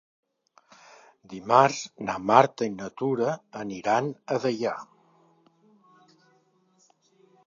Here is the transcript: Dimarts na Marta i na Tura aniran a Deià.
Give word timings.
Dimarts 1.33 1.81
na 2.07 2.15
Marta 2.31 2.67
i 2.69 2.71
na 2.77 2.87
Tura 3.01 3.35
aniran 3.65 4.09
a 4.37 4.39
Deià. 4.47 4.75